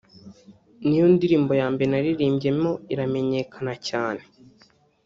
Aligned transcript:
ni 0.85 0.95
yo 0.99 1.05
ndirimbo 1.15 1.51
ya 1.61 1.67
mbere 1.73 1.89
naririmbyemo 1.91 2.71
iramenyekana 2.93 3.73
cyane 3.87 4.21